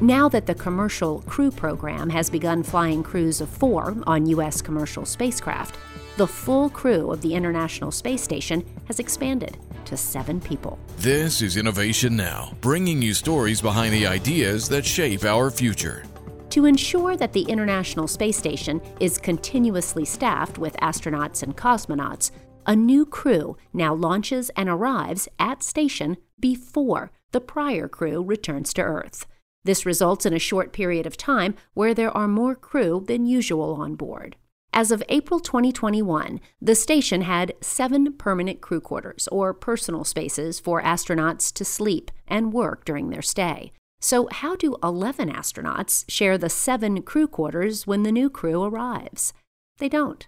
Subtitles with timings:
[0.00, 4.62] Now that the Commercial Crew Program has begun flying crews of four on U.S.
[4.62, 5.76] commercial spacecraft,
[6.16, 10.78] the full crew of the International Space Station has expanded to seven people.
[10.98, 16.04] This is Innovation Now, bringing you stories behind the ideas that shape our future.
[16.50, 22.30] To ensure that the International Space Station is continuously staffed with astronauts and cosmonauts,
[22.66, 28.82] a new crew now launches and arrives at station before the prior crew returns to
[28.82, 29.26] Earth.
[29.68, 33.74] This results in a short period of time where there are more crew than usual
[33.74, 34.34] on board.
[34.72, 40.80] As of April 2021, the station had seven permanent crew quarters, or personal spaces, for
[40.80, 43.72] astronauts to sleep and work during their stay.
[44.00, 49.34] So, how do 11 astronauts share the seven crew quarters when the new crew arrives?
[49.76, 50.26] They don't.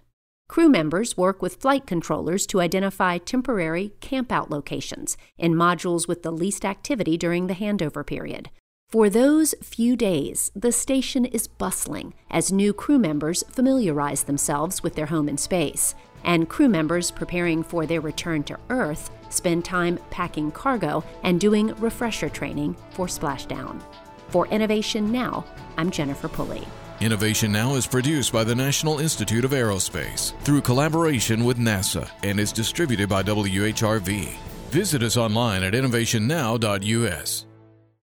[0.49, 6.31] Crew members work with flight controllers to identify temporary campout locations in modules with the
[6.31, 8.51] least activity during the handover period.
[8.91, 14.95] For those few days, the station is bustling as new crew members familiarize themselves with
[14.95, 19.97] their home in space, and crew members preparing for their return to Earth spend time
[20.09, 23.81] packing cargo and doing refresher training for splashdown.
[24.27, 25.45] For Innovation Now,
[25.77, 26.67] I'm Jennifer Pulley.
[26.99, 32.41] Innovation Now is produced by the National Institute of Aerospace through collaboration with NASA and
[32.41, 34.35] is distributed by WHRV.
[34.69, 37.45] Visit us online at innovationnow.us.